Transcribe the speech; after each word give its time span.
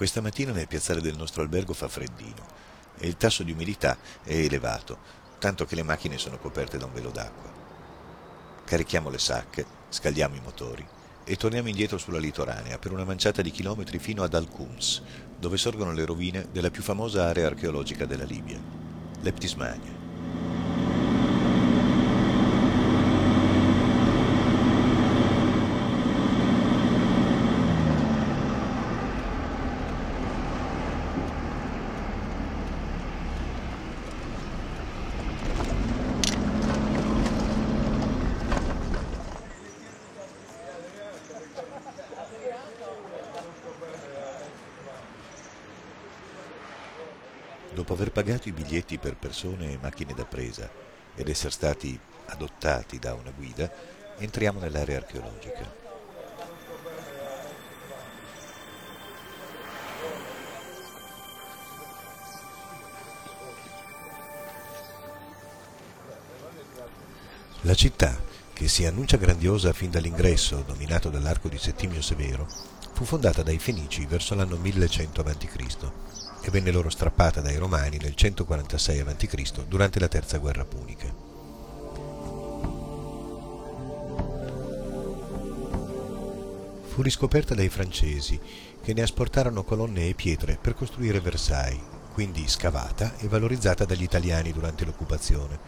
Questa 0.00 0.22
mattina 0.22 0.52
nel 0.52 0.66
piazzale 0.66 1.02
del 1.02 1.14
nostro 1.14 1.42
albergo 1.42 1.74
fa 1.74 1.86
freddino 1.86 2.46
e 2.96 3.06
il 3.06 3.18
tasso 3.18 3.42
di 3.42 3.52
umidità 3.52 3.98
è 4.22 4.32
elevato, 4.32 4.96
tanto 5.38 5.66
che 5.66 5.74
le 5.74 5.82
macchine 5.82 6.16
sono 6.16 6.38
coperte 6.38 6.78
da 6.78 6.86
un 6.86 6.94
velo 6.94 7.10
d'acqua. 7.10 7.52
Carichiamo 8.64 9.10
le 9.10 9.18
sacche, 9.18 9.66
scaldiamo 9.90 10.36
i 10.36 10.40
motori 10.42 10.88
e 11.22 11.36
torniamo 11.36 11.68
indietro 11.68 11.98
sulla 11.98 12.18
litoranea 12.18 12.78
per 12.78 12.92
una 12.92 13.04
manciata 13.04 13.42
di 13.42 13.50
chilometri 13.50 13.98
fino 13.98 14.22
ad 14.22 14.32
Al-Qums, 14.32 15.02
dove 15.38 15.58
sorgono 15.58 15.92
le 15.92 16.06
rovine 16.06 16.48
della 16.50 16.70
più 16.70 16.82
famosa 16.82 17.26
area 17.26 17.48
archeologica 17.48 18.06
della 18.06 18.24
Libia, 18.24 18.58
l'Eptismania. 19.20 19.99
Dopo 47.72 47.92
aver 47.92 48.10
pagato 48.10 48.48
i 48.48 48.52
biglietti 48.52 48.98
per 48.98 49.16
persone 49.16 49.72
e 49.72 49.78
macchine 49.80 50.12
da 50.12 50.24
presa 50.24 50.68
ed 51.14 51.28
essere 51.28 51.50
stati 51.50 51.98
adottati 52.26 52.98
da 52.98 53.14
una 53.14 53.30
guida, 53.30 53.70
entriamo 54.18 54.58
nell'area 54.58 54.98
archeologica. 54.98 55.80
La 67.64 67.74
città, 67.74 68.18
che 68.52 68.68
si 68.68 68.86
annuncia 68.86 69.16
grandiosa 69.16 69.72
fin 69.72 69.90
dall'ingresso, 69.90 70.64
dominato 70.66 71.10
dall'arco 71.10 71.48
di 71.48 71.58
Settimio 71.58 72.00
Severo, 72.00 72.48
fu 72.94 73.04
fondata 73.04 73.42
dai 73.42 73.58
Fenici 73.58 74.06
verso 74.06 74.34
l'anno 74.34 74.56
1100 74.56 75.20
a.C. 75.20 76.29
e 76.42 76.50
venne 76.50 76.70
loro 76.70 76.90
strappata 76.90 77.40
dai 77.40 77.56
Romani 77.56 77.98
nel 77.98 78.14
146 78.14 79.00
a.C. 79.00 79.64
durante 79.66 79.98
la 80.00 80.08
terza 80.08 80.38
guerra 80.38 80.64
punica. 80.64 81.28
Fu 86.86 87.02
riscoperta 87.02 87.54
dai 87.54 87.68
francesi 87.68 88.38
che 88.82 88.92
ne 88.92 89.02
asportarono 89.02 89.62
colonne 89.62 90.08
e 90.08 90.14
pietre 90.14 90.58
per 90.60 90.74
costruire 90.74 91.20
Versailles, 91.20 91.82
quindi 92.12 92.48
scavata 92.48 93.16
e 93.18 93.28
valorizzata 93.28 93.84
dagli 93.84 94.02
italiani 94.02 94.52
durante 94.52 94.84
l'occupazione, 94.84 95.58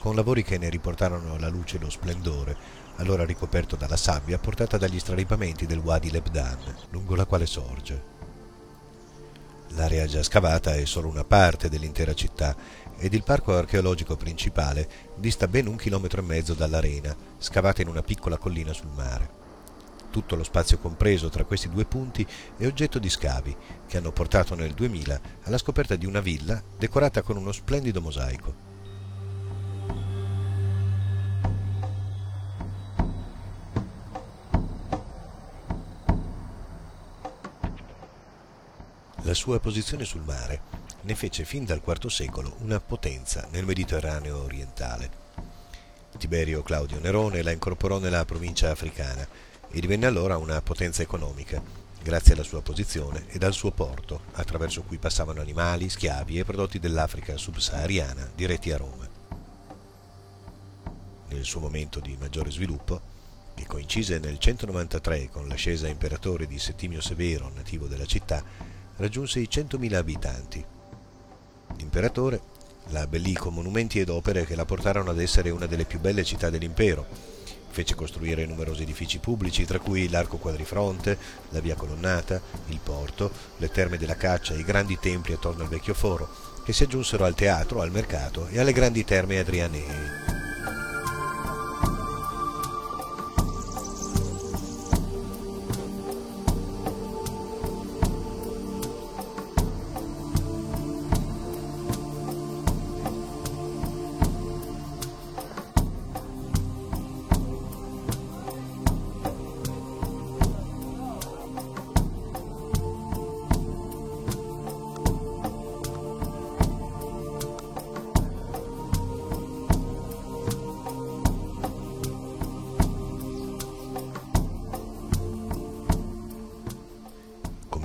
con 0.00 0.14
lavori 0.14 0.42
che 0.42 0.58
ne 0.58 0.70
riportarono 0.70 1.34
alla 1.34 1.48
luce 1.48 1.78
lo 1.78 1.90
splendore, 1.90 2.56
allora 2.96 3.24
ricoperto 3.24 3.76
dalla 3.76 3.96
sabbia 3.96 4.38
portata 4.38 4.78
dagli 4.78 4.98
straripamenti 4.98 5.66
del 5.66 5.78
Wadi 5.78 6.10
Lebdan, 6.10 6.58
lungo 6.90 7.14
la 7.14 7.26
quale 7.26 7.46
sorge. 7.46 8.19
L'area 9.74 10.06
già 10.06 10.22
scavata 10.22 10.74
è 10.74 10.84
solo 10.84 11.08
una 11.08 11.22
parte 11.22 11.68
dell'intera 11.68 12.12
città 12.12 12.56
ed 12.98 13.14
il 13.14 13.22
parco 13.22 13.56
archeologico 13.56 14.16
principale 14.16 14.88
dista 15.16 15.46
ben 15.46 15.68
un 15.68 15.76
chilometro 15.76 16.20
e 16.20 16.24
mezzo 16.24 16.54
dall'arena, 16.54 17.16
scavata 17.38 17.80
in 17.80 17.88
una 17.88 18.02
piccola 18.02 18.36
collina 18.36 18.72
sul 18.72 18.90
mare. 18.94 19.38
Tutto 20.10 20.34
lo 20.34 20.42
spazio 20.42 20.78
compreso 20.78 21.28
tra 21.28 21.44
questi 21.44 21.68
due 21.68 21.84
punti 21.84 22.26
è 22.56 22.66
oggetto 22.66 22.98
di 22.98 23.08
scavi 23.08 23.56
che 23.86 23.96
hanno 23.96 24.10
portato 24.10 24.56
nel 24.56 24.74
2000 24.74 25.20
alla 25.44 25.58
scoperta 25.58 25.94
di 25.94 26.04
una 26.04 26.20
villa 26.20 26.60
decorata 26.76 27.22
con 27.22 27.36
uno 27.36 27.52
splendido 27.52 28.00
mosaico. 28.00 28.69
La 39.30 39.36
sua 39.36 39.60
posizione 39.60 40.04
sul 40.04 40.22
mare 40.22 40.60
ne 41.02 41.14
fece 41.14 41.44
fin 41.44 41.64
dal 41.64 41.80
IV 41.86 42.08
secolo 42.08 42.56
una 42.62 42.80
potenza 42.80 43.46
nel 43.52 43.64
Mediterraneo 43.64 44.42
orientale. 44.42 45.08
Tiberio 46.18 46.64
Claudio 46.64 46.98
Nerone 46.98 47.40
la 47.42 47.52
incorporò 47.52 48.00
nella 48.00 48.24
provincia 48.24 48.72
africana 48.72 49.24
e 49.70 49.78
divenne 49.78 50.06
allora 50.06 50.36
una 50.36 50.60
potenza 50.62 51.02
economica, 51.02 51.62
grazie 52.02 52.34
alla 52.34 52.42
sua 52.42 52.60
posizione 52.60 53.26
ed 53.28 53.44
al 53.44 53.52
suo 53.52 53.70
porto, 53.70 54.22
attraverso 54.32 54.82
cui 54.82 54.98
passavano 54.98 55.40
animali, 55.40 55.88
schiavi 55.88 56.40
e 56.40 56.44
prodotti 56.44 56.80
dell'Africa 56.80 57.36
subsahariana 57.36 58.32
diretti 58.34 58.72
a 58.72 58.78
Roma. 58.78 59.08
Nel 61.28 61.44
suo 61.44 61.60
momento 61.60 62.00
di 62.00 62.16
maggiore 62.18 62.50
sviluppo, 62.50 63.00
che 63.54 63.64
coincise 63.64 64.18
nel 64.18 64.40
193 64.40 65.28
con 65.30 65.46
l'ascesa 65.46 65.86
imperatore 65.86 66.48
di 66.48 66.58
Settimio 66.58 67.00
Severo, 67.00 67.48
nativo 67.54 67.86
della 67.86 68.06
città, 68.06 68.79
raggiunse 69.00 69.40
i 69.40 69.48
100.000 69.50 69.94
abitanti. 69.94 70.64
L'imperatore 71.76 72.40
la 72.88 73.00
abbellì 73.00 73.32
con 73.32 73.54
monumenti 73.54 73.98
ed 73.98 74.10
opere 74.10 74.44
che 74.44 74.54
la 74.54 74.64
portarono 74.64 75.10
ad 75.10 75.20
essere 75.20 75.50
una 75.50 75.66
delle 75.66 75.84
più 75.84 75.98
belle 75.98 76.22
città 76.22 76.50
dell'impero. 76.50 77.06
Fece 77.70 77.94
costruire 77.94 78.46
numerosi 78.46 78.82
edifici 78.82 79.18
pubblici, 79.18 79.64
tra 79.64 79.78
cui 79.78 80.08
l'arco 80.08 80.36
quadrifronte, 80.36 81.16
la 81.50 81.60
via 81.60 81.76
colonnata, 81.76 82.40
il 82.66 82.80
porto, 82.82 83.30
le 83.56 83.70
terme 83.70 83.96
della 83.96 84.16
caccia 84.16 84.54
e 84.54 84.58
i 84.58 84.64
grandi 84.64 84.98
templi 85.00 85.32
attorno 85.32 85.62
al 85.62 85.68
vecchio 85.68 85.94
foro, 85.94 86.28
che 86.64 86.72
si 86.72 86.82
aggiunsero 86.82 87.24
al 87.24 87.34
teatro, 87.34 87.80
al 87.80 87.92
mercato 87.92 88.48
e 88.48 88.58
alle 88.58 88.72
grandi 88.72 89.04
terme 89.04 89.38
adrianee. 89.38 90.39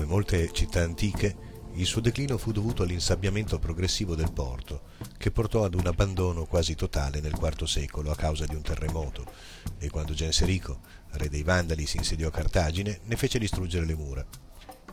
Come 0.06 0.18
molte 0.18 0.52
città 0.52 0.84
antiche, 0.84 1.36
il 1.74 1.86
suo 1.88 2.00
declino 2.00 2.38
fu 2.38 2.52
dovuto 2.52 2.84
all'insabbiamento 2.84 3.58
progressivo 3.58 4.14
del 4.14 4.32
porto, 4.32 4.84
che 5.18 5.32
portò 5.32 5.64
ad 5.64 5.74
un 5.74 5.88
abbandono 5.88 6.46
quasi 6.46 6.76
totale 6.76 7.22
nel 7.22 7.34
IV 7.34 7.64
secolo 7.64 8.12
a 8.12 8.16
causa 8.16 8.46
di 8.46 8.54
un 8.54 8.62
terremoto, 8.62 9.26
e 9.80 9.90
quando 9.90 10.14
Genserico, 10.14 10.82
re 11.14 11.28
dei 11.28 11.42
Vandali, 11.42 11.88
si 11.88 11.98
insediò 11.98 12.28
a 12.28 12.32
Cartagine, 12.32 13.00
ne 13.04 13.16
fece 13.16 13.40
distruggere 13.40 13.88
le 13.88 13.96
mura. 13.96 14.24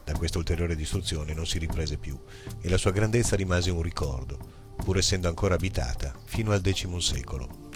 Da 0.03 0.15
questa 0.15 0.39
ulteriore 0.39 0.75
distruzione 0.75 1.35
non 1.35 1.47
si 1.47 1.59
riprese 1.59 1.99
più, 1.99 2.19
e 2.63 2.71
la 2.71 2.79
sua 2.79 2.91
grandezza 2.91 3.37
rimase 3.37 3.71
un 3.71 3.83
ricordo, 3.83 4.39
pur 4.77 4.97
essendo 4.97 5.29
ancora 5.29 5.57
abitata, 5.57 6.15
fino 6.25 6.53
al 6.53 6.63
X 6.63 6.97
secolo. 6.97 7.69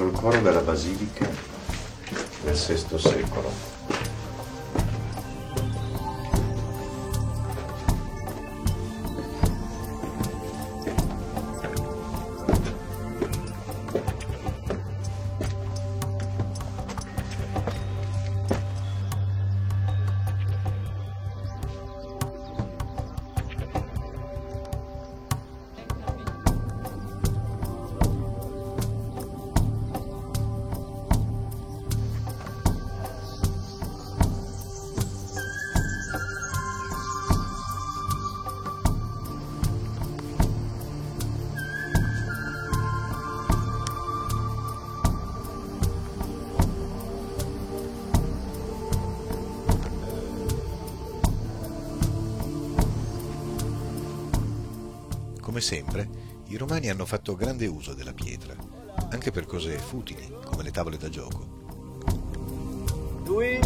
Dietro 0.00 0.06
il 0.06 0.12
coro 0.12 0.40
della 0.40 0.60
basilica 0.60 1.28
del 2.42 2.54
VI 2.54 2.98
secolo. 2.98 3.79
Come 55.60 55.72
sempre, 55.74 56.08
i 56.46 56.56
romani 56.56 56.88
hanno 56.88 57.04
fatto 57.04 57.36
grande 57.36 57.66
uso 57.66 57.92
della 57.92 58.14
pietra, 58.14 58.56
anche 59.10 59.30
per 59.30 59.44
cose 59.44 59.76
futili, 59.76 60.26
come 60.42 60.62
le 60.62 60.70
tavole 60.70 60.96
da 60.96 61.10
gioco. 61.10 62.00
Due, 63.22 63.60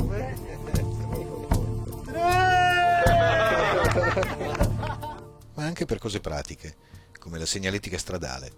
Ma 5.54 5.64
anche 5.64 5.84
per 5.84 5.98
cose 5.98 6.18
pratiche, 6.18 6.74
come 7.20 7.38
la 7.38 7.46
segnaletica 7.46 7.96
stradale. 7.96 8.50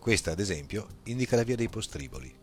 Questa, 0.00 0.30
ad 0.30 0.40
esempio, 0.40 0.86
indica 1.04 1.36
la 1.36 1.42
via 1.42 1.56
dei 1.56 1.68
postriboli. 1.68 2.34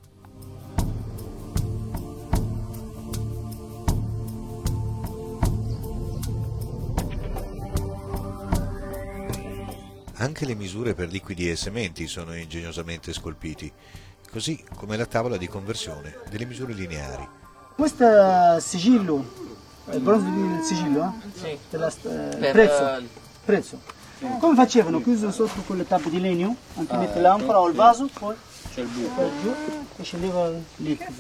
Anche 10.19 10.45
le 10.45 10.55
misure 10.55 10.95
per 10.95 11.09
liquidi 11.09 11.49
e 11.49 11.55
sementi 11.55 12.07
sono 12.07 12.35
ingegnosamente 12.35 13.13
scolpiti, 13.13 13.71
così 14.31 14.63
come 14.75 14.97
la 14.97 15.05
tavola 15.05 15.37
di 15.37 15.47
conversione 15.47 16.17
delle 16.29 16.45
misure 16.45 16.73
lineari. 16.73 17.27
Questo 17.75 18.03
è 18.55 18.59
sigillo, 18.59 19.23
il 19.91 19.99
bronzo 19.99 20.27
del 20.29 20.63
sigillo, 20.63 21.03
eh? 21.23 21.39
Sì. 21.39 21.57
Della, 21.69 21.87
eh, 21.89 22.35
Per, 22.37 22.51
prezzo. 22.51 22.97
eh, 22.97 23.07
prezzo. 23.45 23.79
Come 24.39 24.55
facevano? 24.55 24.99
Chiuso 25.03 25.31
sotto 25.31 25.61
con 25.67 25.77
le 25.77 25.85
tappe 25.85 26.09
di 26.09 26.19
legno, 26.19 26.55
anche 26.75 26.97
mette 26.97 27.19
l'anfora 27.19 27.59
o 27.59 27.67
il 27.67 27.75
vaso, 27.75 28.09
poi 28.17 28.35
C'è 28.73 28.81
il 28.81 28.87
buco. 28.87 29.29
giù 29.41 29.53
e 29.97 30.03
scendeva 30.03 30.47
il 30.47 30.63
liquido. 30.77 31.13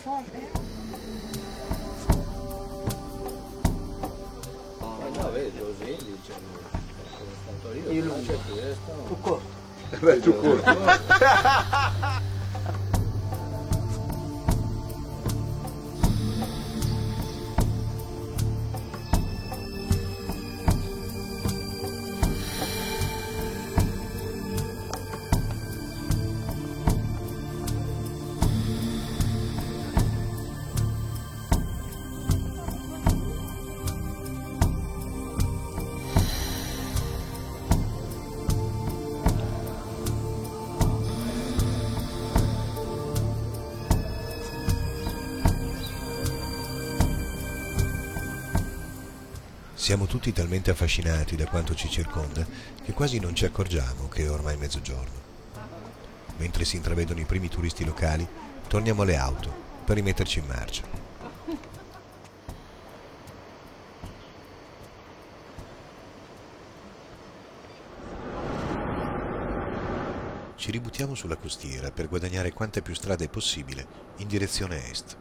E 6.66 6.66
Y 7.91 8.01
luego, 8.01 8.17
Tucur. 9.09 9.39
Tucur. 10.23 10.61
Siamo 49.87 50.05
tutti 50.05 50.33
talmente 50.33 50.69
affascinati 50.69 51.37
da 51.37 51.45
quanto 51.45 51.73
ci 51.73 51.89
circonda 51.89 52.45
che 52.83 52.91
quasi 52.91 53.19
non 53.19 53.33
ci 53.33 53.45
accorgiamo 53.45 54.09
che 54.09 54.25
è 54.25 54.29
ormai 54.29 54.57
mezzogiorno. 54.57 55.21
Mentre 56.39 56.65
si 56.65 56.75
intravedono 56.75 57.21
i 57.21 57.23
primi 57.23 57.47
turisti 57.47 57.85
locali, 57.85 58.27
torniamo 58.67 59.03
alle 59.03 59.15
auto 59.15 59.49
per 59.85 59.95
rimetterci 59.95 60.39
in 60.39 60.45
marcia. 60.45 60.83
Ci 70.57 70.69
ributtiamo 70.69 71.15
sulla 71.15 71.37
costiera 71.37 71.91
per 71.91 72.09
guadagnare 72.09 72.51
quante 72.51 72.81
più 72.81 72.93
strade 72.93 73.29
possibile 73.29 73.87
in 74.17 74.27
direzione 74.27 74.89
est. 74.89 75.15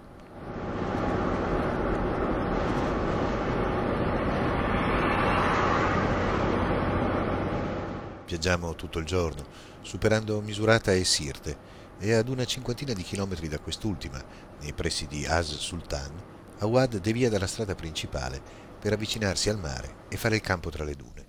Viaggiamo 8.39 8.75
tutto 8.75 8.99
il 8.99 9.07
giorno, 9.07 9.47
superando 9.81 10.43
Misurata 10.43 10.93
e 10.93 11.05
Sirte, 11.05 11.57
e 11.99 12.13
ad 12.13 12.29
una 12.29 12.45
cinquantina 12.45 12.93
di 12.93 13.03
chilometri 13.03 13.49
da 13.49 13.59
quest'ultima, 13.59 14.23
nei 14.61 14.75
pressi 14.75 15.07
di 15.07 15.25
As 15.25 15.57
Sultan, 15.57 16.13
Awad 16.59 16.99
devia 16.99 17.31
dalla 17.31 17.47
strada 17.47 17.75
principale 17.75 18.43
per 18.79 18.93
avvicinarsi 18.93 19.49
al 19.49 19.59
mare 19.59 20.05
e 20.11 20.19
fare 20.19 20.35
il 20.35 20.43
campo 20.43 20.69
tra 20.69 20.85
le 20.85 20.95
dune. 20.95 21.26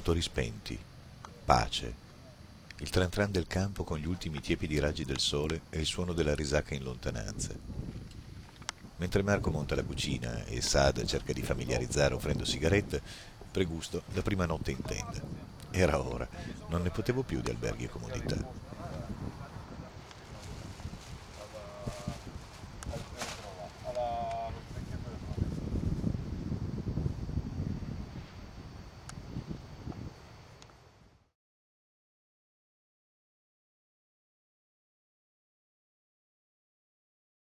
Motori 0.00 0.22
spenti, 0.22 0.78
pace, 1.44 1.94
il 2.78 2.88
tran 2.88 3.10
tran 3.10 3.30
del 3.30 3.46
campo 3.46 3.84
con 3.84 3.98
gli 3.98 4.06
ultimi 4.06 4.40
tiepidi 4.40 4.78
raggi 4.78 5.04
del 5.04 5.18
sole 5.18 5.60
e 5.68 5.78
il 5.78 5.84
suono 5.84 6.14
della 6.14 6.34
risacca 6.34 6.74
in 6.74 6.84
lontananza. 6.84 7.50
Mentre 8.96 9.22
Marco 9.22 9.50
monta 9.50 9.74
la 9.74 9.82
cucina 9.82 10.46
e 10.46 10.62
Sad 10.62 11.04
cerca 11.04 11.34
di 11.34 11.42
familiarizzare 11.42 12.14
offrendo 12.14 12.46
sigarette, 12.46 13.02
pregusto 13.50 14.04
la 14.14 14.22
prima 14.22 14.46
notte 14.46 14.70
in 14.70 14.80
tenda. 14.80 15.20
Era 15.70 16.00
ora, 16.00 16.26
non 16.68 16.80
ne 16.80 16.88
potevo 16.88 17.22
più 17.22 17.42
di 17.42 17.50
alberghi 17.50 17.84
e 17.84 17.90
comodità. 17.90 18.49